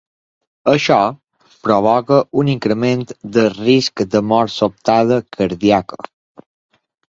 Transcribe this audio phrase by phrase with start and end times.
[0.71, 0.95] Això,
[1.67, 3.05] provoca un increment
[3.37, 6.05] del risc de mort sobtada cardíaca.